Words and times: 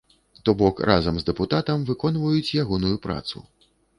То 0.47 0.53
бок, 0.61 0.79
разам 0.89 1.19
з 1.19 1.27
дэпутатам 1.27 1.85
выконваюць 1.91 2.53
ягоную 2.65 2.93
працу. 3.07 3.45